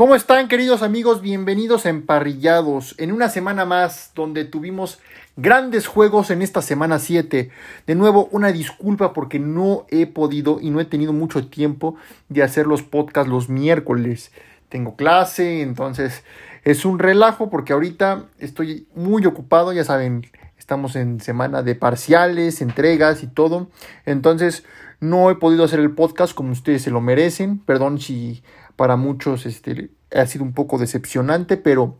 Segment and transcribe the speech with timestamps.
[0.00, 1.20] ¿Cómo están queridos amigos?
[1.20, 4.98] Bienvenidos a Emparrillados, en una semana más donde tuvimos
[5.36, 7.50] grandes juegos en esta semana 7.
[7.86, 11.96] De nuevo, una disculpa porque no he podido y no he tenido mucho tiempo
[12.30, 14.32] de hacer los podcasts los miércoles.
[14.70, 16.24] Tengo clase, entonces
[16.64, 20.26] es un relajo porque ahorita estoy muy ocupado, ya saben,
[20.58, 23.68] estamos en semana de parciales, entregas y todo.
[24.06, 24.64] Entonces
[24.98, 27.58] no he podido hacer el podcast como ustedes se lo merecen.
[27.58, 28.42] Perdón si
[28.80, 31.98] para muchos este, ha sido un poco decepcionante, pero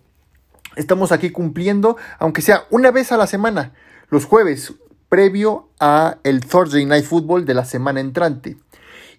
[0.77, 3.75] estamos aquí cumpliendo, aunque sea una vez a la semana,
[4.09, 4.73] los jueves,
[5.11, 8.57] previo a el Thursday Night Football de la semana entrante.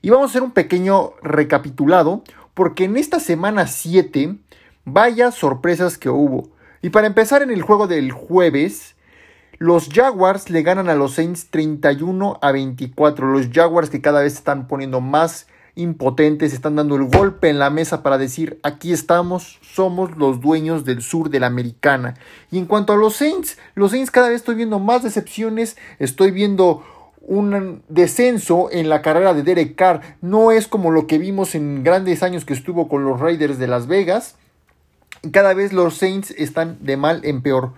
[0.01, 2.23] Y vamos a hacer un pequeño recapitulado,
[2.55, 4.39] porque en esta semana 7,
[4.83, 6.49] vaya sorpresas que hubo.
[6.81, 8.95] Y para empezar en el juego del jueves,
[9.59, 13.31] los Jaguars le ganan a los Saints 31 a 24.
[13.31, 17.69] Los Jaguars que cada vez están poniendo más impotentes, están dando el golpe en la
[17.69, 22.15] mesa para decir aquí estamos, somos los dueños del sur de la americana.
[22.51, 26.31] Y en cuanto a los Saints, los Saints cada vez estoy viendo más decepciones, estoy
[26.31, 26.83] viendo
[27.21, 31.83] un descenso en la carrera de Derek Carr, no es como lo que vimos en
[31.83, 34.35] grandes años que estuvo con los Raiders de Las Vegas.
[35.31, 37.73] Cada vez los Saints están de mal en peor.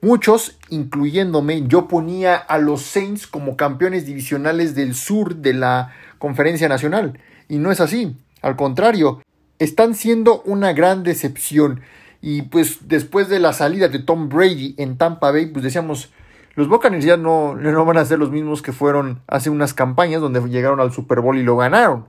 [0.00, 6.68] Muchos, incluyéndome, yo ponía a los Saints como campeones divisionales del sur de la conferencia
[6.68, 7.18] nacional.
[7.48, 8.16] Y no es así.
[8.42, 9.22] Al contrario,
[9.58, 11.80] están siendo una gran decepción.
[12.20, 16.12] Y pues después de la salida de Tom Brady en Tampa Bay, pues decíamos,
[16.54, 20.20] los Buccaneers ya no, no van a ser los mismos que fueron hace unas campañas
[20.20, 22.06] donde llegaron al Super Bowl y lo ganaron.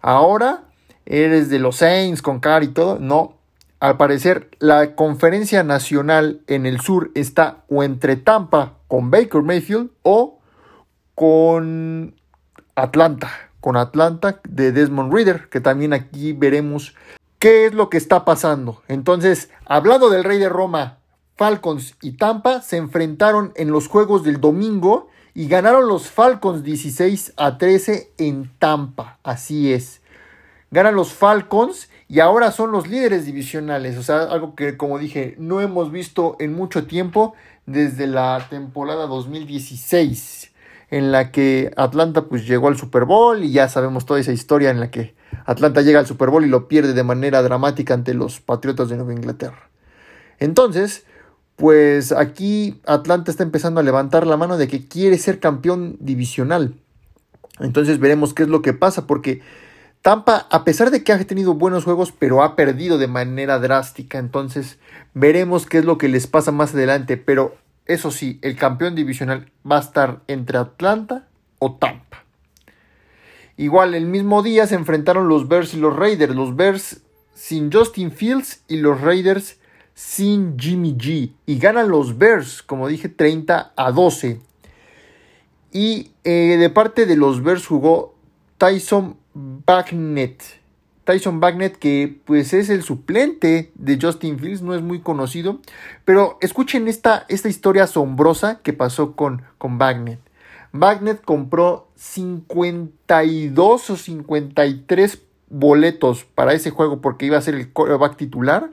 [0.00, 0.64] Ahora
[1.06, 2.98] eres de los Saints con Carr y todo.
[2.98, 3.36] No,
[3.78, 9.90] al parecer la conferencia nacional en el sur está o entre Tampa con Baker Mayfield
[10.02, 10.38] o
[11.14, 12.14] con
[12.74, 16.94] Atlanta con Atlanta de Desmond Reader, que también aquí veremos
[17.38, 18.82] qué es lo que está pasando.
[18.88, 20.98] Entonces, hablando del Rey de Roma,
[21.36, 27.34] Falcons y Tampa se enfrentaron en los juegos del domingo y ganaron los Falcons 16
[27.36, 29.18] a 13 en Tampa.
[29.22, 30.02] Así es.
[30.70, 33.96] Ganan los Falcons y ahora son los líderes divisionales.
[33.96, 37.34] O sea, algo que, como dije, no hemos visto en mucho tiempo
[37.66, 40.49] desde la temporada 2016
[40.90, 44.70] en la que Atlanta pues llegó al Super Bowl y ya sabemos toda esa historia
[44.70, 45.14] en la que
[45.46, 48.96] Atlanta llega al Super Bowl y lo pierde de manera dramática ante los Patriotas de
[48.96, 49.70] Nueva Inglaterra.
[50.38, 51.04] Entonces,
[51.56, 56.74] pues aquí Atlanta está empezando a levantar la mano de que quiere ser campeón divisional.
[57.60, 59.42] Entonces veremos qué es lo que pasa porque
[60.02, 64.18] Tampa, a pesar de que ha tenido buenos juegos, pero ha perdido de manera drástica.
[64.18, 64.78] Entonces
[65.12, 67.18] veremos qué es lo que les pasa más adelante.
[67.18, 67.54] Pero
[67.86, 72.24] eso sí, el campeón divisional va a estar entre Atlanta o Tampa.
[73.56, 76.34] Igual el mismo día se enfrentaron los Bears y los Raiders.
[76.34, 77.02] Los Bears
[77.34, 79.58] sin Justin Fields y los Raiders
[79.92, 81.32] sin Jimmy G.
[81.44, 84.40] Y ganan los Bears, como dije, 30 a 12.
[85.72, 88.14] Y eh, de parte de los Bears jugó
[88.56, 90.59] Tyson Bagnett.
[91.04, 95.60] Tyson Bagnet, que pues es el suplente de Justin Fields, no es muy conocido,
[96.04, 100.20] pero escuchen esta, esta historia asombrosa que pasó con, con Bagnet.
[100.72, 105.18] Bagnet compró 52 o 53
[105.48, 108.70] boletos para ese juego porque iba a ser el quarterback titular.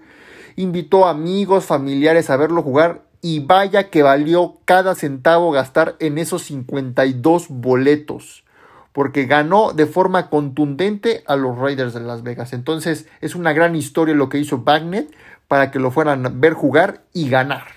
[0.56, 6.44] Invitó amigos, familiares a verlo jugar y vaya que valió cada centavo gastar en esos
[6.44, 8.44] 52 boletos
[8.98, 12.52] porque ganó de forma contundente a los Raiders de Las Vegas.
[12.52, 15.16] Entonces es una gran historia lo que hizo Bagnet
[15.48, 17.68] para que lo fueran a ver jugar y ganar.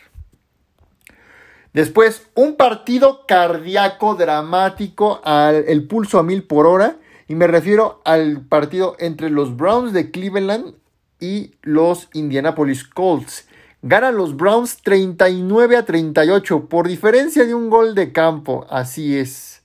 [1.75, 6.97] Después, un partido cardíaco dramático, al, el pulso a mil por hora,
[7.29, 10.73] y me refiero al partido entre los Browns de Cleveland
[11.21, 13.47] y los Indianapolis Colts.
[13.83, 19.59] Ganan los Browns 39 a 38 por diferencia de un gol de campo, así es.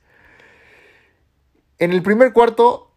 [1.78, 2.90] En el primer cuarto,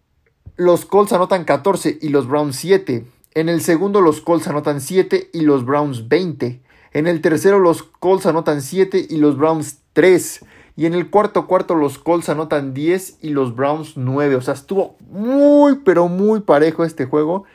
[0.56, 3.04] los Colts anotan 14 y los Browns 7.
[3.34, 6.60] En el segundo, los Colts anotan 7 y los Browns 20.
[6.92, 10.44] En el tercero, los Colts anotan 7 y los Browns 3.
[10.76, 14.36] Y en el cuarto cuarto, los Colts anotan 10 y los Browns 9.
[14.36, 17.46] O sea, estuvo muy, pero muy parejo este juego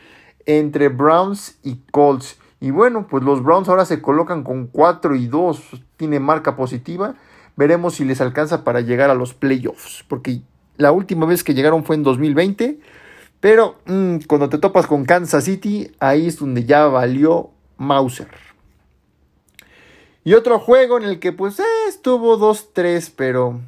[0.46, 2.38] entre Browns y Colts.
[2.60, 5.86] Y bueno, pues los Browns ahora se colocan con 4 y 2.
[5.96, 7.16] Tiene marca positiva.
[7.56, 10.04] Veremos si les alcanza para llegar a los playoffs.
[10.10, 10.42] Porque
[10.78, 12.80] la última vez que llegaron fue en 2020.
[13.40, 18.30] Pero mm, cuando te topas con Kansas City, ahí es donde ya valió Mauser.
[20.24, 23.60] Y otro juego en el que pues eh, estuvo 2-3, pero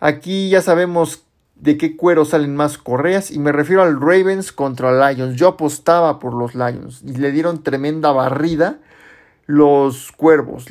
[0.00, 1.24] aquí ya sabemos
[1.56, 5.36] de qué cuero salen más correas y me refiero al Ravens contra Lions.
[5.36, 8.78] Yo apostaba por los Lions y le dieron tremenda barrida
[9.46, 10.66] los Cuervos.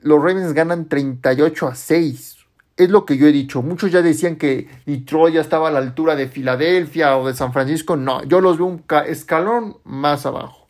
[0.00, 2.41] Los Ravens ganan 38 a 6.
[2.76, 3.62] Es lo que yo he dicho.
[3.62, 7.52] Muchos ya decían que Detroit ya estaba a la altura de Filadelfia o de San
[7.52, 7.96] Francisco.
[7.96, 10.68] No, yo los veo un escalón más abajo.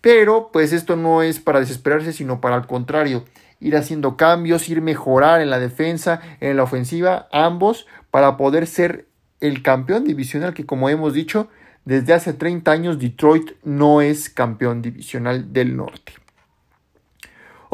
[0.00, 3.24] Pero pues esto no es para desesperarse, sino para el contrario.
[3.60, 9.06] Ir haciendo cambios, ir mejorar en la defensa, en la ofensiva, ambos, para poder ser
[9.40, 11.48] el campeón divisional que como hemos dicho,
[11.84, 16.12] desde hace 30 años Detroit no es campeón divisional del norte.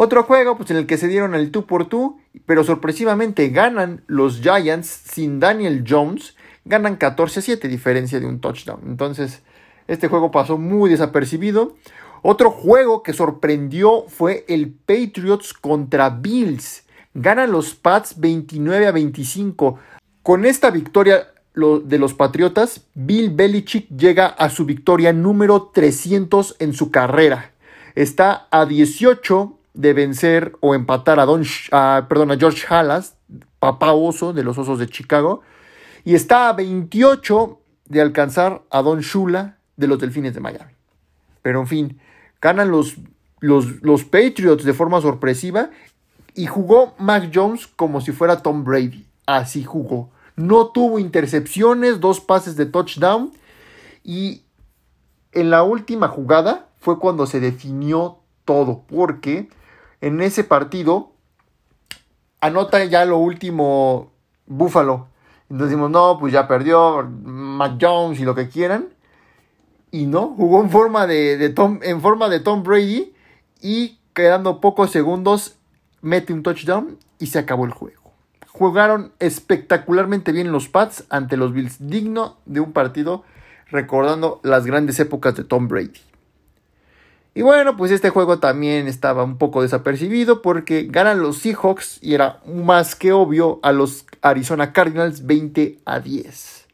[0.01, 2.13] Otro juego pues, en el que se dieron el 2 por 2
[2.47, 8.39] pero sorpresivamente ganan los Giants sin Daniel Jones, ganan 14 a 7, diferencia de un
[8.39, 8.79] touchdown.
[8.87, 9.43] Entonces,
[9.89, 11.75] este juego pasó muy desapercibido.
[12.23, 16.85] Otro juego que sorprendió fue el Patriots contra Bills.
[17.15, 19.81] Ganan los Pats 29 a 25.
[20.23, 26.73] Con esta victoria de los Patriotas, Bill Belichick llega a su victoria número 300 en
[26.73, 27.51] su carrera.
[27.97, 32.05] Está a 18 de vencer o empatar a, Don, a
[32.37, 33.15] George Halas,
[33.61, 35.43] papá oso de los Osos de Chicago,
[36.05, 40.73] y está a 28 de alcanzar a Don Shula de los Delfines de Miami.
[41.43, 42.01] Pero en fin,
[42.43, 42.97] ganan los,
[43.39, 45.71] los, los Patriots de forma sorpresiva
[46.35, 49.07] y jugó Mac Jones como si fuera Tom Brady.
[49.27, 50.11] Así jugó.
[50.35, 53.31] No tuvo intercepciones, dos pases de touchdown
[54.03, 54.43] y
[55.31, 59.49] en la última jugada fue cuando se definió todo, porque
[60.01, 61.13] en ese partido
[62.41, 64.13] anota ya lo último
[64.47, 65.09] Buffalo.
[65.51, 68.89] Entonces decimos, no, pues ya perdió Mac y lo que quieran.
[69.91, 73.15] Y no, jugó en forma de, Tom, en forma de Tom Brady
[73.63, 75.57] y quedando pocos segundos
[76.03, 78.13] mete un touchdown y se acabó el juego.
[78.49, 83.25] Jugaron espectacularmente bien los Pats ante los Bills, digno de un partido
[83.71, 86.08] recordando las grandes épocas de Tom Brady.
[87.39, 92.15] Y bueno, pues este juego también estaba un poco desapercibido porque ganan los Seahawks y
[92.15, 96.67] era más que obvio a los Arizona Cardinals 20 a 10.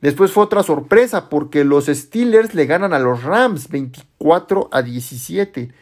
[0.00, 5.72] Después fue otra sorpresa porque los Steelers le ganan a los Rams 24 a 17.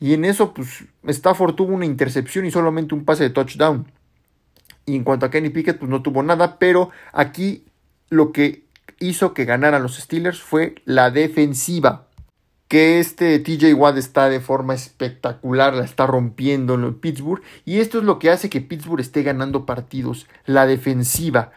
[0.00, 3.92] Y en eso, pues, Stafford tuvo una intercepción y solamente un pase de touchdown.
[4.86, 7.66] Y en cuanto a Kenny Pickett, pues no tuvo nada, pero aquí
[8.08, 8.64] lo que
[9.00, 12.07] hizo que ganaran los Steelers fue la defensiva
[12.68, 17.98] que este TJ Watt está de forma espectacular, la está rompiendo en Pittsburgh y esto
[17.98, 21.50] es lo que hace que Pittsburgh esté ganando partidos, la defensiva,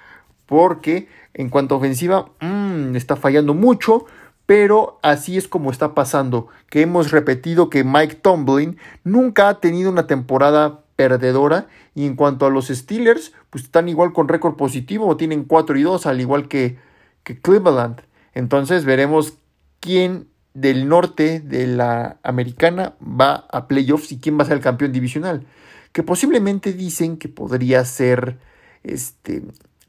[0.45, 4.05] porque en cuanto a ofensiva mmm, está fallando mucho,
[4.45, 9.91] pero así es como está pasando, que hemos repetido que Mike Tomlin nunca ha tenido
[9.91, 15.17] una temporada perdedora y en cuanto a los Steelers, pues están igual con récord positivo,
[15.17, 16.77] tienen 4 y 2 al igual que,
[17.23, 18.01] que Cleveland.
[18.33, 19.33] Entonces veremos
[19.79, 24.63] quién del norte de la americana va a playoffs y quién va a ser el
[24.63, 25.45] campeón divisional.
[25.91, 28.37] Que posiblemente dicen que podría ser
[28.83, 29.43] este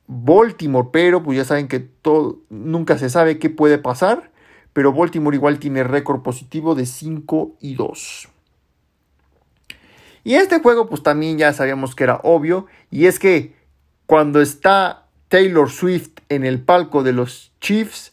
[0.07, 4.31] Baltimore, pero pues ya saben que todo, nunca se sabe qué puede pasar.
[4.73, 8.29] Pero Baltimore igual tiene récord positivo de 5 y 2.
[10.25, 12.67] Y este juego pues también ya sabíamos que era obvio.
[12.91, 13.55] Y es que
[14.07, 18.12] cuando está Taylor Swift en el palco de los Chiefs,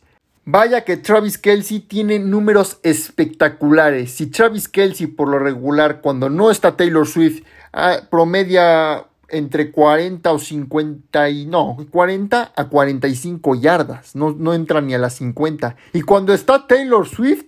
[0.51, 4.09] Vaya que Travis Kelsey tiene números espectaculares.
[4.13, 10.31] Si Travis Kelsey por lo regular cuando no está Taylor Swift ah, promedia entre 40
[10.31, 15.75] o 50 y no, 40 a 45 yardas, no, no entra ni a las 50.
[15.93, 17.45] Y cuando está Taylor Swift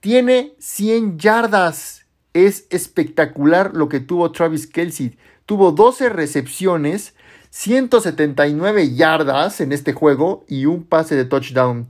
[0.00, 2.04] tiene 100 yardas.
[2.34, 5.16] Es espectacular lo que tuvo Travis Kelsey.
[5.46, 7.14] Tuvo 12 recepciones,
[7.48, 11.88] 179 yardas en este juego y un pase de touchdown.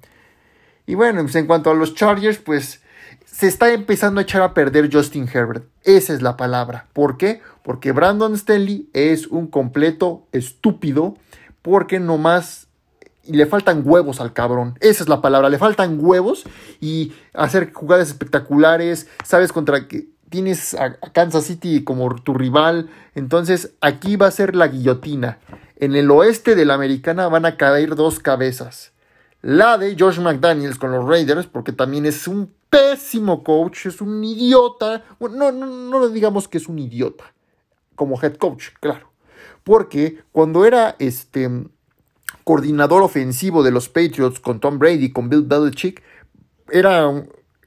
[0.87, 2.83] Y bueno, pues en cuanto a los Chargers, pues
[3.25, 5.67] se está empezando a echar a perder Justin Herbert.
[5.85, 6.87] Esa es la palabra.
[6.93, 7.43] ¿Por qué?
[7.63, 11.17] Porque Brandon Stanley es un completo estúpido.
[11.61, 12.69] Porque nomás
[13.25, 14.79] le faltan huevos al cabrón.
[14.81, 15.49] Esa es la palabra.
[15.51, 16.45] Le faltan huevos
[16.81, 19.09] y hacer jugadas espectaculares.
[19.25, 22.89] Sabes contra que tienes a Kansas City como tu rival.
[23.15, 25.39] Entonces aquí va a ser la guillotina.
[25.77, 28.93] En el oeste de la americana van a caer dos cabezas.
[29.47, 34.25] La de Josh McDaniels con los Raiders, porque también es un pésimo coach, es un
[34.25, 35.05] idiota.
[35.21, 37.33] no, no, no digamos que es un idiota
[37.95, 39.13] como head coach, claro.
[39.63, 41.49] Porque cuando era este
[42.43, 46.03] coordinador ofensivo de los Patriots con Tom Brady, con Bill Belichick,
[46.69, 47.09] era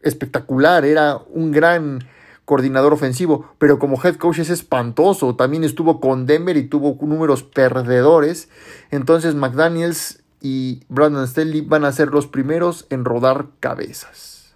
[0.01, 1.99] espectacular, era un gran
[2.43, 5.37] coordinador ofensivo, pero como head coach es espantoso.
[5.37, 8.49] También estuvo con Denver y tuvo números perdedores.
[8.91, 14.53] Entonces McDaniels y Brandon Staley van a ser los primeros en rodar cabezas.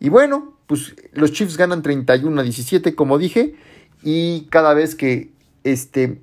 [0.00, 3.54] Y bueno, pues los Chiefs ganan 31 a 17, como dije,
[4.02, 6.20] y cada vez que este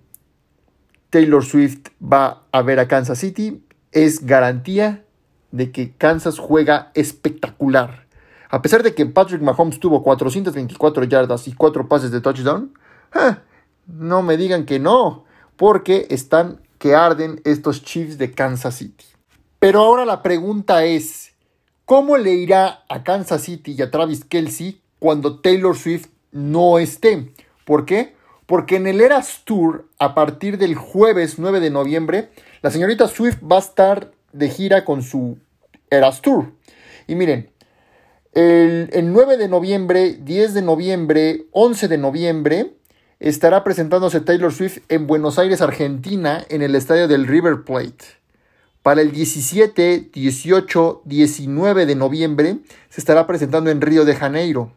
[1.10, 5.04] Taylor Swift va a ver a Kansas City, es garantía
[5.52, 8.06] de que Kansas juega espectacular.
[8.50, 12.74] A pesar de que Patrick Mahomes tuvo 424 yardas y 4 pases de touchdown,
[13.88, 15.26] no me digan que no,
[15.56, 19.06] porque están que arden estos Chiefs de Kansas City.
[19.60, 21.36] Pero ahora la pregunta es,
[21.86, 27.34] ¿cómo le irá a Kansas City y a Travis Kelsey cuando Taylor Swift no esté?
[27.66, 28.16] ¿Por qué?
[28.48, 32.32] Porque en el Eras Tour, a partir del jueves 9 de noviembre,
[32.64, 35.38] la señorita Swift va a estar de gira con su
[35.92, 36.52] Eras Tour.
[37.06, 37.52] Y miren,
[38.34, 42.74] el, 9 de noviembre, 10 de noviembre, 11 de noviembre
[43.22, 48.04] estará presentándose Taylor Swift en Buenos Aires, Argentina, en el estadio del River Plate.
[48.82, 52.58] Para el 17, 18, 19 de noviembre
[52.90, 54.72] se estará presentando en Río de Janeiro.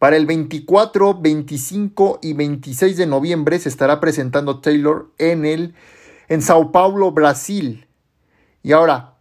[0.00, 5.74] Para el 24, 25 y 26 de noviembre se estará presentando Taylor en el
[6.28, 7.86] en Sao Paulo, Brasil.
[8.64, 9.14] Y ahora,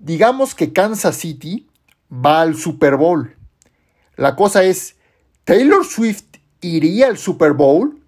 [0.00, 1.68] digamos que Kansas City
[2.10, 3.36] va al Super Bowl.
[4.16, 4.96] La cosa es,
[5.46, 6.25] ¿Taylor Swift
[6.66, 8.00] iría al Super Bowl?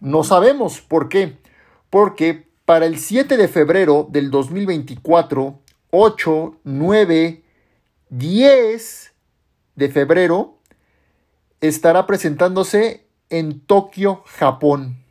[0.00, 1.36] No sabemos por qué.
[1.90, 5.60] Porque para el 7 de febrero del 2024,
[5.90, 7.42] 8, 9,
[8.08, 9.12] 10
[9.76, 10.58] de febrero,
[11.60, 15.04] estará presentándose en Tokio, Japón.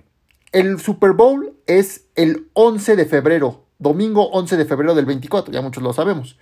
[0.52, 5.62] El Super Bowl es el 11 de febrero, domingo 11 de febrero del 24, ya
[5.62, 6.38] muchos lo sabemos.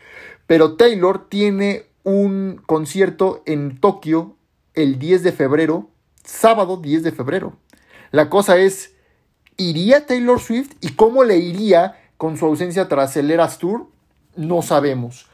[0.47, 4.35] Pero Taylor tiene un concierto en Tokio
[4.73, 5.89] el 10 de febrero,
[6.23, 7.57] sábado 10 de febrero.
[8.11, 8.93] La cosa es,
[9.57, 13.87] ¿iría Taylor Swift y cómo le iría con su ausencia tras el Eras Tour?
[14.35, 15.27] No sabemos.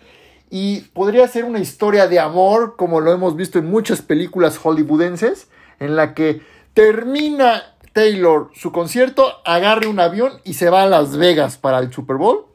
[0.49, 5.49] Y podría ser una historia de amor, como lo hemos visto en muchas películas hollywoodenses,
[5.79, 6.41] en la que
[6.73, 11.91] termina Taylor su concierto, agarre un avión y se va a Las Vegas para el
[11.91, 12.45] Super Bowl.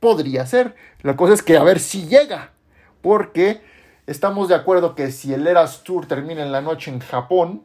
[0.00, 0.76] Podría ser.
[1.02, 2.52] La cosa es que a ver si llega.
[3.02, 3.60] Porque
[4.06, 7.62] estamos de acuerdo que si el Eras Tour termina en la noche en Japón,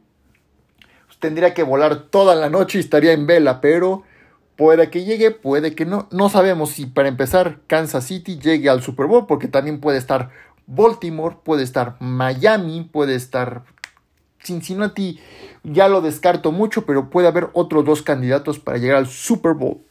[1.19, 3.62] tendría que volar toda la noche y estaría en vela.
[3.62, 4.03] Pero
[4.57, 6.07] puede que llegue, puede que no.
[6.12, 9.27] No sabemos si para empezar Kansas City llegue al Super Bowl.
[9.27, 10.31] Porque también puede estar
[10.67, 13.63] Baltimore, puede estar Miami, puede estar
[14.43, 15.19] Cincinnati
[15.63, 19.81] ya lo descarto mucho, pero puede haber otros dos candidatos para llegar al Super Bowl.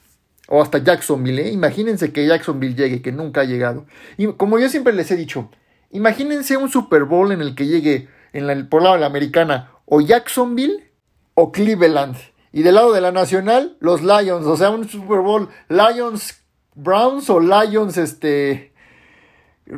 [0.48, 1.42] O hasta Jacksonville.
[1.42, 1.52] ¿eh?
[1.52, 3.86] Imagínense que Jacksonville llegue, que nunca ha llegado.
[4.16, 5.48] Y como yo siempre les he dicho,
[5.90, 9.72] imagínense un Super Bowl en el que llegue en la, por lado de la americana
[9.86, 10.90] o Jacksonville
[11.34, 12.16] o Cleveland.
[12.52, 14.46] Y del lado de la nacional, los Lions.
[14.46, 16.42] O sea, un Super Bowl Lions
[16.74, 18.72] Browns o Lions este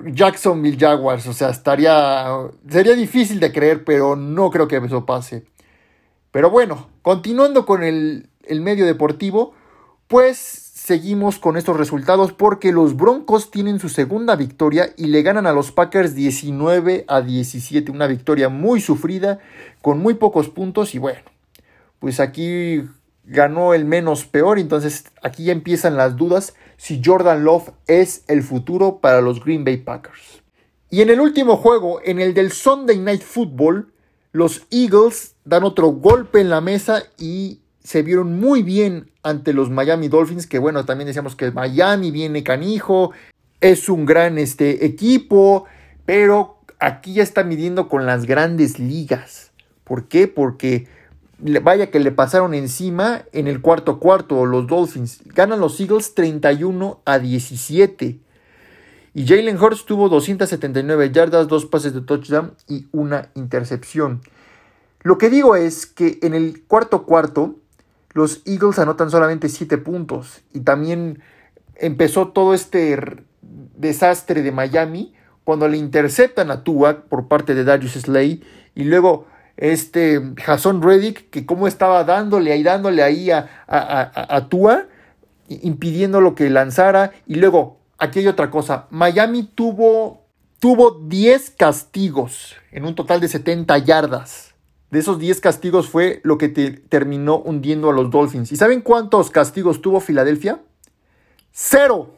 [0.07, 1.27] Jacksonville Jaguars.
[1.27, 2.27] O sea, estaría.
[2.69, 5.45] Sería difícil de creer, pero no creo que eso pase.
[6.31, 9.55] Pero bueno, continuando con el, el medio deportivo,
[10.09, 15.47] pues seguimos con estos resultados porque los Broncos tienen su segunda victoria y le ganan
[15.47, 17.93] a los Packers 19 a 17.
[17.93, 19.39] Una victoria muy sufrida,
[19.81, 21.21] con muy pocos puntos y bueno,
[22.01, 22.83] pues aquí
[23.25, 28.43] ganó el menos peor, entonces aquí ya empiezan las dudas si Jordan Love es el
[28.43, 30.43] futuro para los Green Bay Packers.
[30.91, 33.93] Y en el último juego, en el del Sunday Night Football,
[34.33, 39.71] los Eagles dan otro golpe en la mesa y se vieron muy bien ante los
[39.71, 43.13] Miami Dolphins, que bueno, también decíamos que Miami viene canijo,
[43.61, 45.65] es un gran este, equipo,
[46.05, 49.53] pero aquí ya está midiendo con las grandes ligas.
[49.85, 50.29] ¿Por qué?
[50.29, 50.87] Porque
[51.39, 55.21] vaya que le pasaron encima en el cuarto cuarto los Dolphins.
[55.27, 58.19] Ganan los Eagles 31 a 17.
[59.15, 64.23] Y Jalen Hurts tuvo 279 yardas, dos pases de touchdown y una intercepción.
[65.03, 67.57] Lo que digo es que en el cuarto cuarto
[68.13, 70.43] los Eagles anotan solamente 7 puntos.
[70.53, 71.23] Y también
[71.77, 72.99] empezó todo este
[73.41, 75.15] desastre de Miami
[75.45, 78.43] cuando le interceptan a Tua por parte de Darius Slay.
[78.75, 79.27] Y luego
[79.57, 84.87] este Jason Reddick, que como estaba dándole ahí, dándole ahí a, a, a, Tua,
[85.49, 87.13] impidiendo lo que lanzara.
[87.27, 90.23] Y luego, aquí hay otra cosa, Miami tuvo,
[90.59, 94.52] tuvo 10 castigos en un total de 70 yardas.
[94.93, 98.53] De esos 10 castigos fue lo que terminó hundiendo a los Dolphins.
[98.53, 100.61] ¿Y saben cuántos castigos tuvo Filadelfia?
[101.51, 102.15] Cero.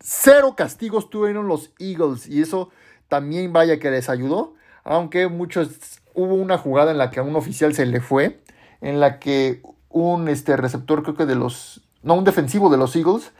[0.00, 2.26] Cero castigos tuvieron los Eagles.
[2.26, 2.70] Y eso
[3.08, 4.54] también vaya que les ayudó
[4.84, 8.40] aunque muchos hubo una jugada en la que a un oficial se le fue,
[8.80, 12.94] en la que un este, receptor, creo que de los, no, un defensivo de los
[12.94, 13.32] Eagles,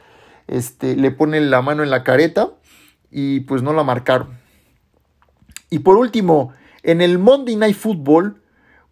[0.47, 2.49] este, le pone la mano en la careta
[3.11, 4.37] y pues no la marcaron.
[5.69, 8.41] Y por último, en el Monday Night Football,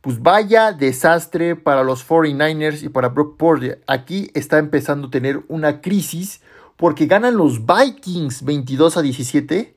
[0.03, 3.71] pues vaya desastre para los 49ers y para Brock Purdy.
[3.87, 6.41] Aquí está empezando a tener una crisis
[6.75, 9.73] porque ganan los Vikings 22 a 17,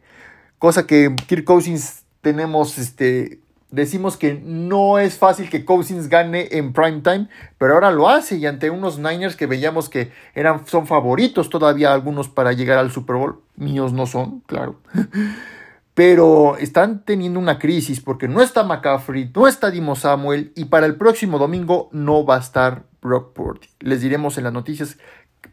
[0.58, 3.38] cosa que Kirk Cousins tenemos este
[3.70, 8.36] decimos que no es fácil que Cousins gane en prime time, pero ahora lo hace
[8.36, 12.90] y ante unos Niners que veíamos que eran son favoritos todavía algunos para llegar al
[12.90, 14.80] Super Bowl, míos no son, claro.
[15.96, 20.84] pero están teniendo una crisis porque no está McCaffrey, no está Dimo Samuel y para
[20.84, 23.68] el próximo domingo no va a estar Brock Purdy.
[23.80, 24.98] Les diremos en las noticias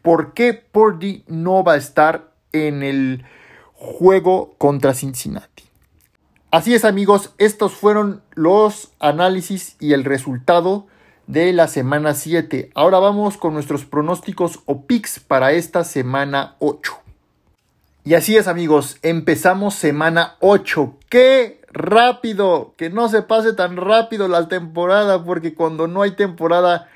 [0.02, 3.24] por qué Purdy no va a estar en el
[3.72, 5.64] juego contra Cincinnati.
[6.50, 10.88] Así es amigos, estos fueron los análisis y el resultado
[11.26, 12.70] de la semana 7.
[12.74, 17.03] Ahora vamos con nuestros pronósticos o picks para esta semana 8.
[18.06, 20.98] Y así es amigos, empezamos semana 8.
[21.08, 22.74] ¡Qué rápido!
[22.76, 26.90] Que no se pase tan rápido la temporada porque cuando no hay temporada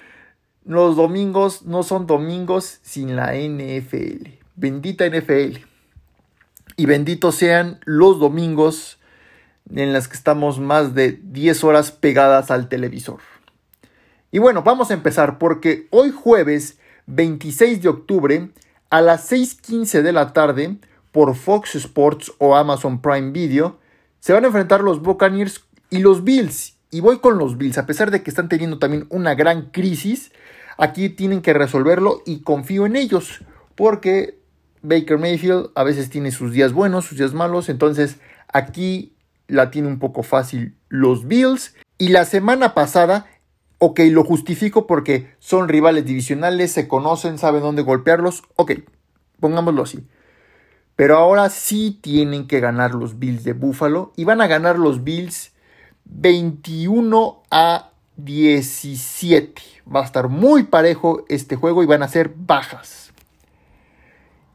[0.67, 4.29] los domingos no son domingos sin la NFL.
[4.57, 5.61] Bendita NFL.
[6.77, 8.99] Y benditos sean los domingos
[9.75, 13.21] en las que estamos más de 10 horas pegadas al televisor.
[14.31, 18.51] Y bueno, vamos a empezar porque hoy jueves 26 de octubre
[18.91, 20.77] a las 6.15 de la tarde
[21.13, 23.79] por Fox Sports o Amazon Prime Video,
[24.21, 26.77] se van a enfrentar los Buccaneers y los Bills.
[26.91, 30.33] Y voy con los Bills, a pesar de que están teniendo también una gran crisis,
[30.79, 33.41] aquí tienen que resolverlo y confío en ellos,
[33.75, 34.39] porque
[34.83, 38.19] Baker Mayfield a veces tiene sus días buenos, sus días malos, entonces
[38.53, 39.15] aquí
[39.49, 41.75] la tiene un poco fácil los Bills.
[41.99, 43.27] Y la semana pasada,
[43.79, 48.73] ok, lo justifico porque son rivales divisionales, se conocen, saben dónde golpearlos, ok,
[49.41, 50.07] pongámoslo así.
[50.99, 54.13] Pero ahora sí tienen que ganar los Bills de Buffalo.
[54.17, 55.53] Y van a ganar los Bills
[56.07, 59.63] 21 a 17.
[59.95, 63.13] Va a estar muy parejo este juego y van a ser bajas.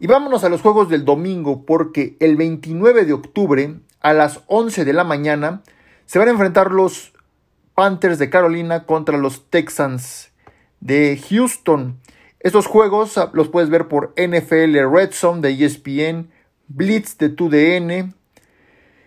[0.02, 4.84] Y vámonos a los juegos del domingo porque el 29 de octubre a las 11
[4.84, 5.62] de la mañana
[6.06, 7.14] se van a enfrentar los
[7.74, 10.34] Panthers de Carolina contra los Texans
[10.82, 12.02] de Houston.
[12.42, 16.33] Estos juegos los puedes ver por NFL Red Zone de ESPN,
[16.76, 18.14] Blitz de 2DN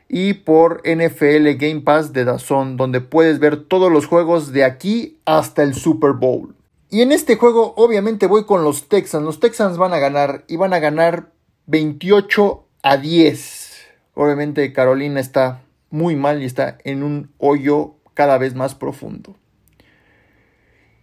[0.09, 5.18] y por NFL Game Pass de Dazón, donde puedes ver todos los juegos de aquí
[5.24, 6.55] hasta el Super Bowl.
[6.90, 9.24] Y en este juego obviamente voy con los Texans.
[9.24, 11.33] Los Texans van a ganar y van a ganar
[11.66, 13.74] 28 a 10.
[14.14, 19.35] Obviamente Carolina está muy mal y está en un hoyo cada vez más profundo.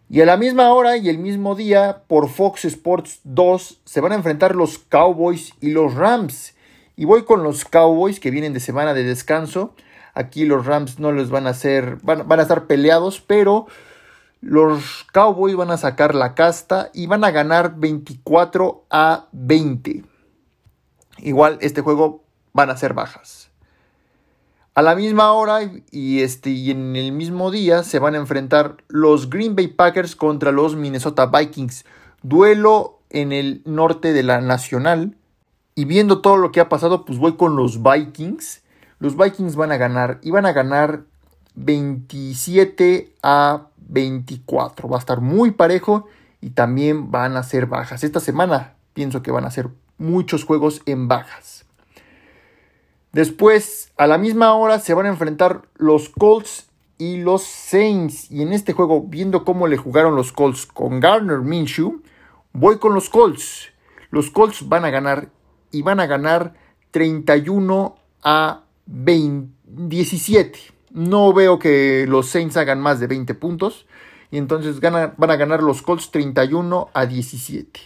[0.10, 4.12] Y a la misma hora y el mismo día, por Fox Sports 2, se van
[4.12, 6.53] a enfrentar los Cowboys y los Rams.
[6.95, 9.75] Y voy con los Cowboys que vienen de semana de descanso.
[10.13, 13.67] Aquí los Rams no les van a hacer, van, van a estar peleados, pero
[14.41, 20.03] los Cowboys van a sacar la casta y van a ganar 24 a 20.
[21.19, 23.49] Igual este juego van a ser bajas.
[24.75, 25.60] A la misma hora
[25.91, 30.15] y, este, y en el mismo día se van a enfrentar los Green Bay Packers
[30.15, 31.86] contra los Minnesota Vikings.
[32.23, 35.15] Duelo en el norte de la Nacional.
[35.76, 38.62] Y viendo todo lo que ha pasado, pues voy con los Vikings.
[39.00, 41.04] Los Vikings van a ganar y van a ganar
[41.56, 44.88] 27 a 24.
[44.88, 46.08] Va a estar muy parejo
[46.42, 48.04] y también van a ser bajas.
[48.04, 51.66] Esta semana pienso que van a ser muchos juegos en bajas.
[53.12, 58.32] Después, a la misma hora, se van a enfrentar los Colts y los Saints.
[58.32, 62.02] Y en este juego, viendo cómo le jugaron los Colts con Garner Minshew,
[62.54, 63.70] voy con los Colts.
[64.10, 65.30] Los Colts van a ganar
[65.74, 66.54] y van a ganar
[66.92, 70.60] 31 a 17.
[70.92, 73.86] No veo que los Saints hagan más de 20 puntos.
[74.32, 77.82] Y entonces van a ganar los Colts 31 a 17.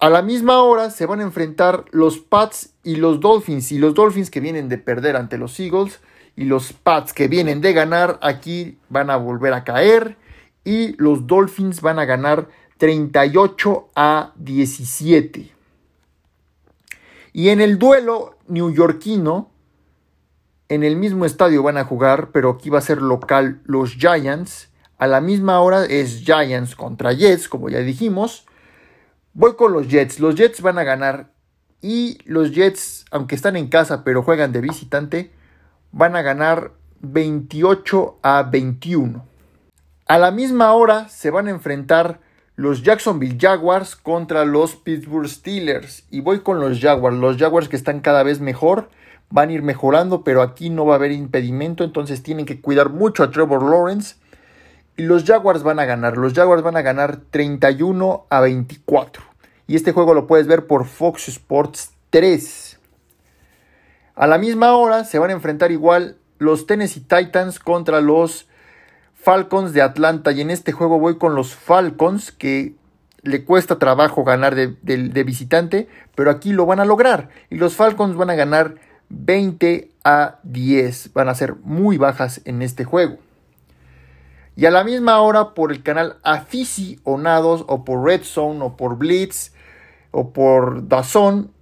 [0.00, 3.72] A la misma hora se van a enfrentar los Pats y los Dolphins.
[3.72, 6.00] Y los Dolphins que vienen de perder ante los Eagles
[6.36, 10.16] y los Pats que vienen de ganar aquí van a volver a caer.
[10.64, 15.57] Y los Dolphins van a ganar 38 a 17.
[17.32, 19.50] Y en el duelo newyorkino,
[20.68, 24.70] en el mismo estadio van a jugar, pero aquí va a ser local los Giants.
[24.98, 28.46] A la misma hora es Giants contra Jets, como ya dijimos.
[29.32, 30.20] Voy con los Jets.
[30.20, 31.30] Los Jets van a ganar.
[31.80, 35.30] Y los Jets, aunque están en casa pero juegan de visitante,
[35.92, 39.24] van a ganar 28 a 21.
[40.06, 42.20] A la misma hora se van a enfrentar
[42.58, 46.02] los Jacksonville Jaguars contra los Pittsburgh Steelers.
[46.10, 47.16] Y voy con los Jaguars.
[47.16, 48.90] Los Jaguars que están cada vez mejor.
[49.30, 51.84] Van a ir mejorando, pero aquí no va a haber impedimento.
[51.84, 54.16] Entonces tienen que cuidar mucho a Trevor Lawrence.
[54.96, 56.16] Y los Jaguars van a ganar.
[56.16, 59.22] Los Jaguars van a ganar 31 a 24.
[59.68, 62.80] Y este juego lo puedes ver por Fox Sports 3.
[64.16, 68.47] A la misma hora se van a enfrentar igual los Tennessee Titans contra los
[69.28, 70.32] Falcons de Atlanta.
[70.32, 72.76] Y en este juego voy con los Falcons, que
[73.20, 77.28] le cuesta trabajo ganar de, visitante, pero aquí lo van a lograr.
[77.50, 78.76] Y los Falcons van a ganar
[79.10, 81.12] 20 a 10.
[81.12, 83.18] Van a ser muy bajas en este juego.
[84.56, 88.96] Y a la misma hora por el canal Aficionados o por Red Zone o por
[88.96, 89.52] Blitz
[90.10, 91.52] o por Dazón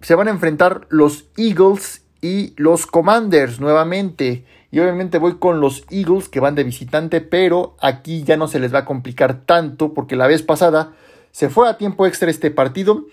[0.00, 4.44] se van a enfrentar los Eagles y los Commanders nuevamente.
[4.70, 8.60] Y obviamente voy con los Eagles que van de visitante, pero aquí ya no se
[8.60, 10.94] les va a complicar tanto porque la vez pasada
[11.30, 13.06] se fue a tiempo extra este partido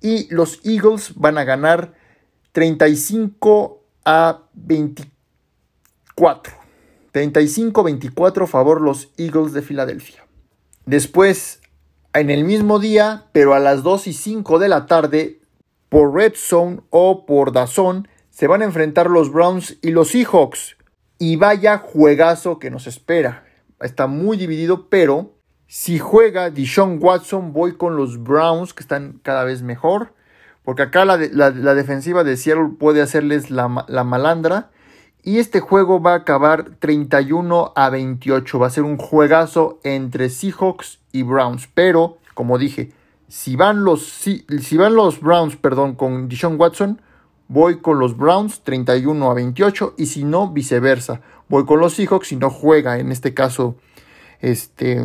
[0.00, 1.94] y los Eagles van a ganar
[2.52, 6.54] 35 a 24.
[7.12, 10.26] 35-24 favor los Eagles de Filadelfia.
[10.84, 11.60] Después,
[12.12, 15.40] en el mismo día, pero a las 2 y 5 de la tarde,
[15.88, 20.75] por Red Zone o por Dazón, se van a enfrentar los Browns y los Seahawks.
[21.18, 23.44] Y vaya juegazo que nos espera.
[23.80, 25.32] Está muy dividido, pero
[25.66, 30.12] si juega Dishon Watson, voy con los Browns, que están cada vez mejor.
[30.64, 34.70] Porque acá la, defensiva de Seattle puede hacerles la, la, malandra.
[35.22, 38.58] Y este juego va a acabar 31 a 28.
[38.58, 41.68] Va a ser un juegazo entre Seahawks y Browns.
[41.72, 42.92] Pero, como dije,
[43.28, 44.44] si van los, si,
[44.76, 47.00] van los Browns perdón, con Dishon Watson,
[47.48, 51.20] voy con los Browns 31 a 28 y si no, viceversa.
[51.48, 53.76] Voy con los Seahawks si no juega, en este caso,
[54.40, 55.04] este...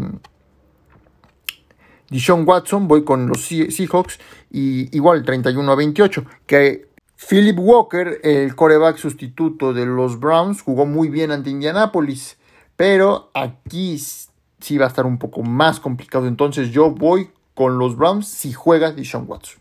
[2.10, 4.20] Dishon Watson, voy con los Seahawks
[4.52, 6.26] y igual 31 a 28.
[6.46, 12.38] Que Philip Walker, el coreback sustituto de los Browns, jugó muy bien ante Indianapolis.
[12.76, 16.28] Pero aquí sí va a estar un poco más complicado.
[16.28, 19.61] Entonces yo voy con los Browns si juega Dishon Watson.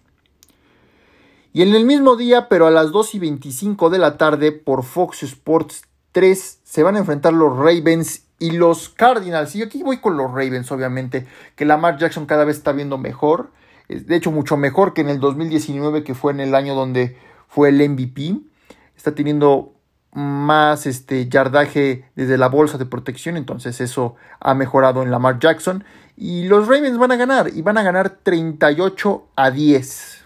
[1.52, 4.84] Y en el mismo día, pero a las 2 y 25 de la tarde, por
[4.84, 5.82] Fox Sports
[6.12, 9.56] 3, se van a enfrentar los Ravens y los Cardinals.
[9.56, 13.50] Y aquí voy con los Ravens, obviamente, que Lamar Jackson cada vez está viendo mejor.
[13.88, 17.16] De hecho, mucho mejor que en el 2019, que fue en el año donde
[17.48, 18.36] fue el MVP.
[18.96, 19.74] Está teniendo
[20.12, 25.84] más este yardaje desde la bolsa de protección, entonces eso ha mejorado en Lamar Jackson
[26.16, 30.19] y los Ravens van a ganar y van a ganar 38 a 10.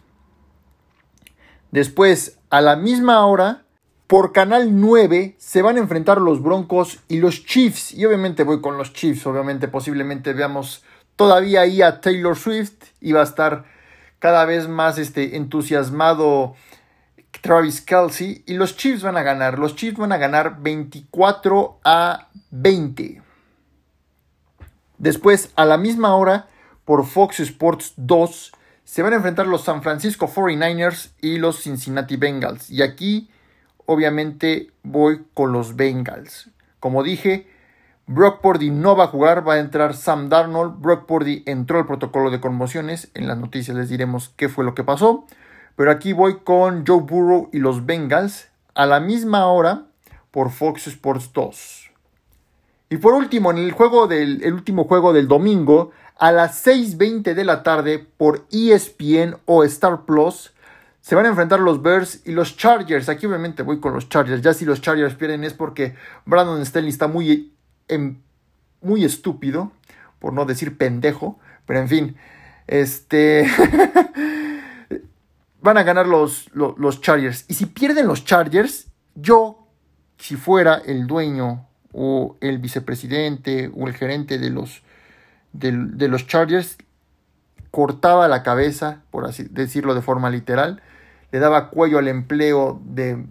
[1.74, 3.64] Después, a la misma hora,
[4.06, 7.92] por Canal 9 se van a enfrentar los Broncos y los Chiefs.
[7.92, 10.84] Y obviamente voy con los Chiefs, obviamente posiblemente veamos
[11.16, 13.64] todavía ahí a Taylor Swift y va a estar
[14.20, 16.54] cada vez más este, entusiasmado
[17.40, 18.44] Travis Kelsey.
[18.46, 19.58] Y los Chiefs van a ganar.
[19.58, 23.20] Los Chiefs van a ganar 24 a 20.
[24.98, 26.46] Después, a la misma hora,
[26.84, 28.52] por Fox Sports 2,
[28.84, 32.70] se van a enfrentar los San Francisco 49ers y los Cincinnati Bengals.
[32.70, 33.30] Y aquí,
[33.86, 36.50] obviamente, voy con los Bengals.
[36.80, 37.48] Como dije,
[38.06, 40.80] Brock Purdy no va a jugar, va a entrar Sam Darnold.
[40.80, 43.10] Brock Purdy entró al protocolo de conmociones.
[43.14, 45.26] En las noticias les diremos qué fue lo que pasó.
[45.76, 49.86] Pero aquí voy con Joe Burrow y los Bengals a la misma hora
[50.30, 51.90] por Fox Sports 2.
[52.90, 57.34] Y por último, en el juego del el último juego del domingo, a las 6.20
[57.34, 60.52] de la tarde por ESPN o Star Plus.
[61.00, 63.08] Se van a enfrentar los Bears y los Chargers.
[63.08, 64.42] Aquí obviamente voy con los Chargers.
[64.42, 67.52] Ya si los Chargers pierden es porque Brandon Stanley está muy,
[67.88, 68.20] em,
[68.80, 69.72] muy estúpido,
[70.18, 71.38] por no decir pendejo.
[71.66, 72.16] Pero en fin,
[72.66, 73.46] este...
[75.64, 77.46] van a ganar los, los Chargers.
[77.48, 79.66] Y si pierden los Chargers, yo,
[80.18, 84.82] si fuera el dueño o el vicepresidente o el gerente de los
[85.54, 86.76] de, los Chargers
[87.70, 90.82] cortaba la cabeza, por así decirlo de forma literal,
[91.32, 93.24] le daba cuello al empleo de,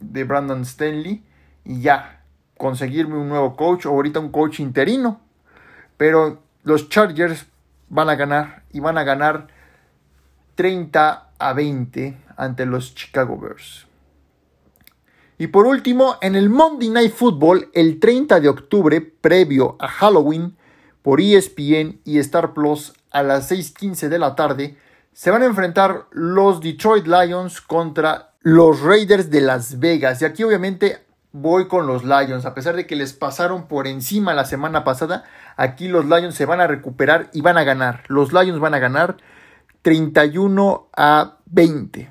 [0.00, 1.22] de Brandon Stanley
[1.64, 2.22] y ya,
[2.56, 5.20] conseguirme un nuevo coach o ahorita un coach interino.
[5.96, 7.46] Pero los Chargers
[7.88, 9.48] van a ganar y van a ganar
[10.54, 13.86] 30 a 20 ante los Chicago Bears.
[15.38, 20.56] Y por último, en el Monday Night Football, el 30 de octubre, previo a Halloween,
[21.06, 24.76] por ESPN y Star Plus a las 6:15 de la tarde,
[25.12, 30.20] se van a enfrentar los Detroit Lions contra los Raiders de Las Vegas.
[30.20, 30.98] Y aquí obviamente
[31.30, 32.44] voy con los Lions.
[32.44, 35.22] A pesar de que les pasaron por encima la semana pasada,
[35.56, 38.02] aquí los Lions se van a recuperar y van a ganar.
[38.08, 39.18] Los Lions van a ganar
[39.82, 42.10] 31 a 20.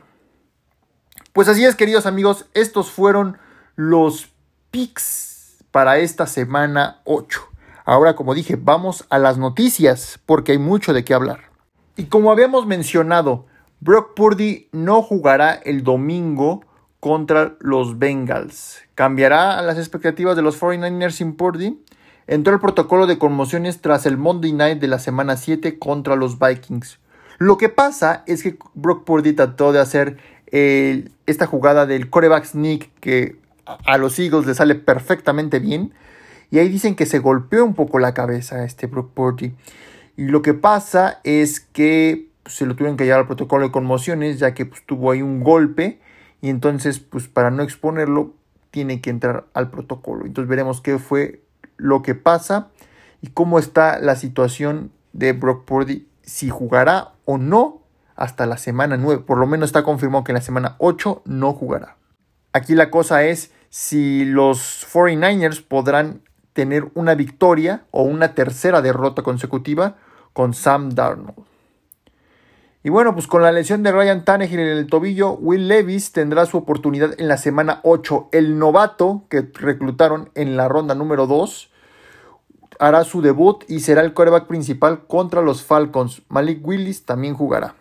[1.34, 3.40] Pues así es, queridos amigos, estos fueron
[3.76, 4.30] los
[4.72, 7.55] picks para esta semana 8.
[7.86, 11.52] Ahora, como dije, vamos a las noticias porque hay mucho de qué hablar.
[11.96, 13.46] Y como habíamos mencionado,
[13.80, 16.66] Brock Purdy no jugará el domingo
[17.00, 18.80] contra los Bengals.
[18.96, 21.80] ¿Cambiará las expectativas de los 49ers sin Purdy?
[22.26, 26.40] Entró el protocolo de conmociones tras el Monday Night de la semana 7 contra los
[26.40, 26.98] Vikings.
[27.38, 30.18] Lo que pasa es que Brock Purdy trató de hacer
[30.48, 35.94] esta jugada del coreback sneak que a los Eagles le sale perfectamente bien.
[36.52, 39.54] Y ahí dicen que se golpeó un poco la cabeza este Brock Purdy.
[40.18, 43.72] Y lo que pasa es que pues, se lo tuvieron que llevar al protocolo de
[43.72, 46.00] conmociones ya que pues, tuvo ahí un golpe
[46.42, 48.34] y entonces pues para no exponerlo
[48.72, 50.26] tiene que entrar al protocolo.
[50.26, 51.42] Entonces veremos qué fue
[51.78, 52.70] lo que pasa
[53.22, 57.82] y cómo está la situación de Brock Purdy, si jugará o no
[58.16, 59.24] hasta la semana 9.
[59.26, 61.98] Por lo menos está confirmado que en la semana 8 no jugará.
[62.54, 66.22] Aquí la cosa es si los 49ers podrán
[66.56, 69.98] tener una victoria o una tercera derrota consecutiva
[70.32, 71.44] con Sam Darnold.
[72.82, 76.46] Y bueno, pues con la lesión de Ryan Tannehill en el tobillo, Will Levis tendrá
[76.46, 78.30] su oportunidad en la semana 8.
[78.32, 81.72] El novato que reclutaron en la ronda número 2
[82.80, 86.22] hará su debut y será el coreback principal contra los Falcons.
[86.30, 87.76] Malik Willis también jugará.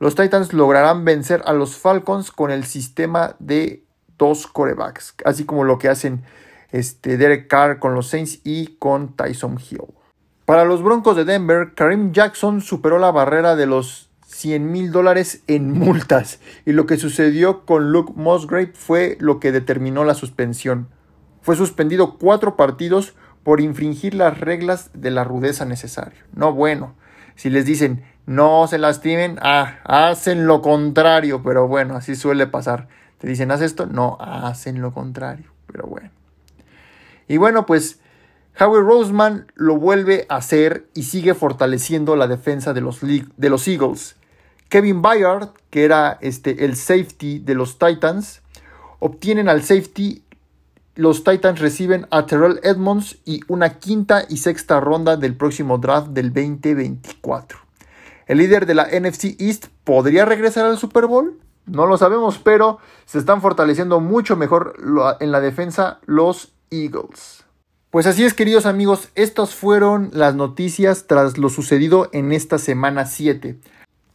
[0.00, 3.84] Los Titans lograrán vencer a los Falcons con el sistema de
[4.18, 6.24] dos corebacks, así como lo que hacen
[6.72, 9.94] este, Derek Carr con los Saints y con Tyson Hill.
[10.44, 15.42] Para los Broncos de Denver, Karim Jackson superó la barrera de los 100 mil dólares
[15.46, 16.40] en multas.
[16.66, 20.88] Y lo que sucedió con Luke Musgrave fue lo que determinó la suspensión.
[21.42, 26.24] Fue suspendido cuatro partidos por infringir las reglas de la rudeza necesaria.
[26.34, 26.94] No bueno.
[27.34, 31.42] Si les dicen no se lastimen, ah, hacen lo contrario.
[31.42, 32.88] Pero bueno, así suele pasar.
[33.18, 35.46] Te dicen haz esto, no, hacen lo contrario.
[35.66, 36.10] Pero bueno.
[37.32, 37.98] Y bueno, pues
[38.60, 43.66] Howie Roseman lo vuelve a hacer y sigue fortaleciendo la defensa de los, de los
[43.66, 44.16] Eagles.
[44.68, 48.42] Kevin Byard, que era este, el safety de los Titans,
[48.98, 50.22] obtienen al safety.
[50.94, 56.08] Los Titans reciben a Terrell Edmonds y una quinta y sexta ronda del próximo draft
[56.08, 57.60] del 2024.
[58.26, 61.40] El líder de la NFC East podría regresar al Super Bowl.
[61.64, 64.74] No lo sabemos, pero se están fortaleciendo mucho mejor
[65.18, 67.44] en la defensa los Eagles.
[67.90, 73.04] Pues así es, queridos amigos, estas fueron las noticias tras lo sucedido en esta semana
[73.04, 73.58] 7.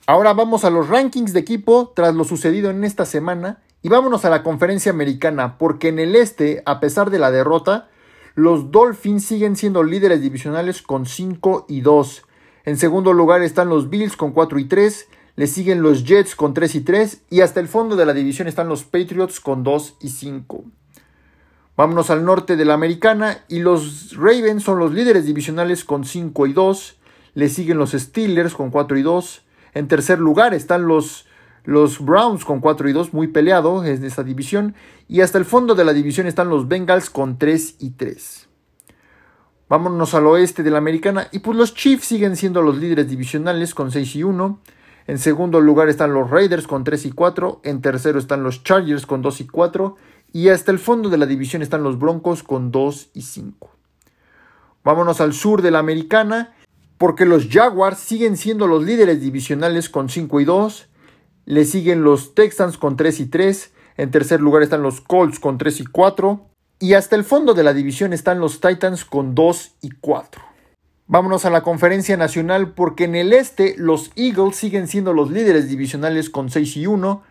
[0.07, 4.25] Ahora vamos a los rankings de equipo tras lo sucedido en esta semana y vámonos
[4.25, 7.89] a la conferencia americana porque en el este, a pesar de la derrota,
[8.33, 12.23] los Dolphins siguen siendo líderes divisionales con 5 y 2.
[12.65, 16.53] En segundo lugar están los Bills con 4 y 3, le siguen los Jets con
[16.53, 19.97] 3 y 3 y hasta el fondo de la división están los Patriots con 2
[20.01, 20.63] y 5.
[21.77, 26.47] Vámonos al norte de la americana y los Ravens son los líderes divisionales con 5
[26.47, 26.97] y 2,
[27.35, 29.43] le siguen los Steelers con 4 y 2,
[29.75, 31.27] en tercer lugar están los,
[31.63, 34.73] los Browns con 4 y 2, muy peleado en esta división.
[35.07, 38.47] Y hasta el fondo de la división están los Bengals con 3 y 3.
[39.69, 41.27] Vámonos al oeste de la americana.
[41.31, 44.59] Y pues los Chiefs siguen siendo los líderes divisionales con 6 y 1.
[45.05, 47.61] En segundo lugar están los Raiders con 3 y 4.
[47.63, 49.95] En tercero están los Chargers con 2 y 4.
[50.33, 53.71] Y hasta el fondo de la división están los Broncos con 2 y 5.
[54.83, 56.53] Vámonos al sur de la americana
[56.97, 60.87] porque los Jaguars siguen siendo los líderes divisionales con 5 y 2,
[61.45, 65.57] le siguen los Texans con 3 y 3, en tercer lugar están los Colts con
[65.57, 66.41] 3 y 4,
[66.79, 70.41] y hasta el fondo de la división están los Titans con 2 y 4.
[71.07, 75.69] Vámonos a la conferencia nacional porque en el este los Eagles siguen siendo los líderes
[75.69, 77.23] divisionales con 6 y 1,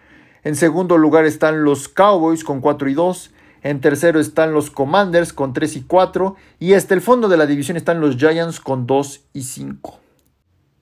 [0.46, 3.32] en segundo lugar están los Cowboys con 4 y 2,
[3.64, 6.37] en tercero están los Commanders con 3 y 4.
[6.61, 9.98] Y hasta el fondo de la división están los Giants con 2 y 5.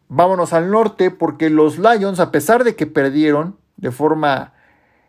[0.09, 4.53] Vámonos al norte porque los Lions, a pesar de que perdieron de forma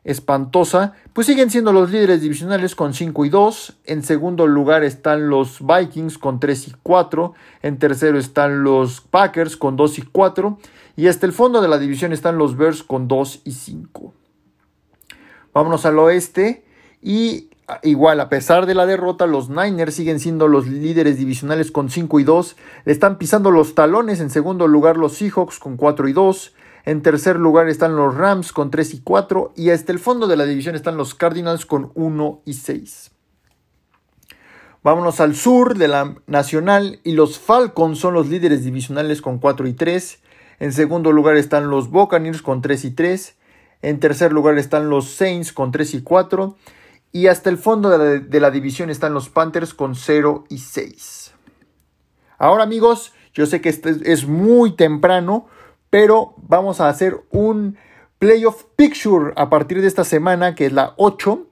[0.06, 3.80] espantosa, pues siguen siendo los líderes divisionales con 5 y 2.
[3.84, 7.34] En segundo lugar están los Vikings con 3 y 4.
[7.62, 10.58] En tercero están los Packers con 2 y 4.
[10.96, 14.14] Y hasta el fondo de la división están los Bears con 2 y 5.
[15.56, 16.66] Vámonos al oeste
[17.02, 17.50] y
[17.82, 22.20] Igual, a pesar de la derrota, los Niners siguen siendo los líderes divisionales con 5
[22.20, 22.56] y 2.
[22.86, 24.20] Le están pisando los talones.
[24.20, 26.54] En segundo lugar, los Seahawks con 4 y 2.
[26.86, 29.54] En tercer lugar están los Rams con 3 y 4.
[29.56, 33.12] Y hasta el fondo de la división están los Cardinals con 1 y 6.
[34.84, 39.68] Vámonos al sur de la Nacional y los Falcons son los líderes divisionales con 4
[39.68, 40.20] y 3.
[40.60, 43.36] En segundo lugar están los Buccaneers con 3 y 3.
[43.82, 46.56] En tercer lugar están los Saints con 3 y 4.
[47.12, 51.34] Y hasta el fondo de la, división están los Panthers con 0 y 6.
[52.38, 55.48] Ahora amigos, yo sé que este es muy temprano,
[55.90, 57.78] pero vamos a hacer un
[58.20, 61.48] playoff picture a partir de esta semana, que es la 8.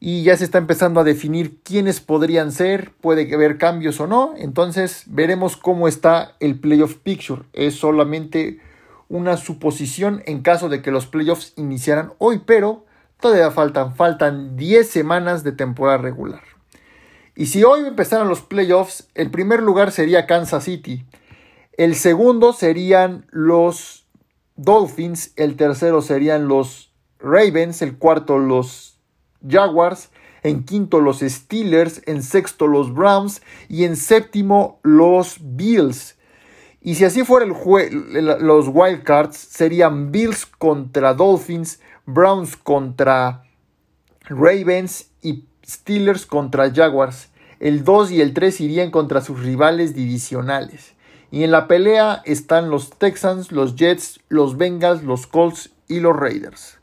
[0.00, 4.34] Y ya se está empezando a definir quiénes podrían ser, puede haber cambios o no.
[4.36, 7.44] Entonces veremos cómo está el playoff picture.
[7.54, 8.60] Es solamente
[9.12, 12.86] una suposición en caso de que los playoffs iniciaran hoy, pero
[13.20, 16.40] todavía faltan, faltan 10 semanas de temporada regular.
[17.36, 21.04] Y si hoy empezaran los playoffs, el primer lugar sería Kansas City.
[21.76, 24.06] El segundo serían los
[24.56, 28.98] Dolphins, el tercero serían los Ravens, el cuarto los
[29.46, 30.10] Jaguars,
[30.42, 36.16] en quinto los Steelers, en sexto los Browns y en séptimo los Bills.
[36.82, 43.44] Y si así fuera los wildcards, serían Bills contra Dolphins, Browns contra
[44.24, 47.28] Ravens y Steelers contra Jaguars.
[47.60, 50.94] El 2 y el 3 irían contra sus rivales divisionales.
[51.30, 56.16] Y en la pelea están los Texans, los Jets, los Bengals, los Colts y los
[56.16, 56.78] Raiders.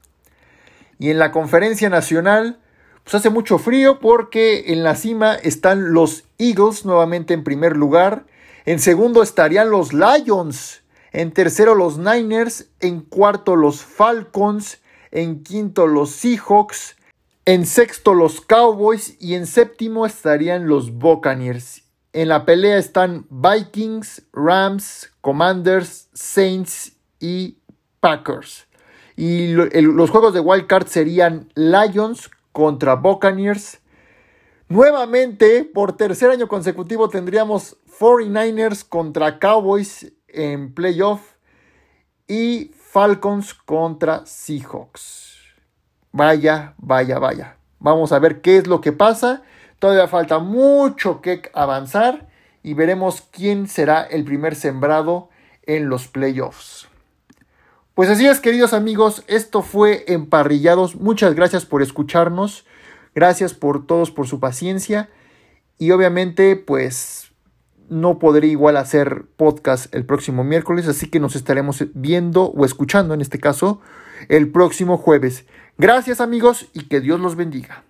[0.98, 2.60] Y en la conferencia nacional,
[3.04, 8.26] pues hace mucho frío porque en la cima están los Eagles nuevamente en primer lugar.
[8.66, 10.84] En segundo estarían los Lions.
[11.12, 12.68] En tercero los Niners.
[12.80, 14.80] En cuarto los Falcons.
[15.12, 16.98] En quinto los Seahawks.
[17.46, 19.16] En sexto los Cowboys.
[19.20, 21.84] Y en séptimo estarían los Buccaneers.
[22.12, 27.58] En la pelea están Vikings, Rams, Commanders, Saints y
[28.00, 28.68] Packers.
[29.16, 33.79] Y los juegos de Wild Card serían Lions contra Buccaneers.
[34.70, 41.22] Nuevamente, por tercer año consecutivo, tendríamos 49ers contra Cowboys en playoff
[42.28, 45.38] y Falcons contra Seahawks.
[46.12, 47.58] Vaya, vaya, vaya.
[47.80, 49.42] Vamos a ver qué es lo que pasa.
[49.80, 52.28] Todavía falta mucho que avanzar
[52.62, 55.30] y veremos quién será el primer sembrado
[55.64, 56.88] en los playoffs.
[57.96, 60.96] Pues así es, queridos amigos, esto fue Emparrillados.
[60.96, 62.68] Muchas gracias por escucharnos.
[63.16, 65.10] Gracias por todos por su paciencia.
[65.78, 67.32] Y obviamente, pues
[67.90, 73.14] no podré igual hacer podcast el próximo miércoles, así que nos estaremos viendo o escuchando
[73.14, 73.82] en este caso
[74.28, 75.46] el próximo jueves.
[75.78, 77.84] Gracias amigos y que Dios los bendiga.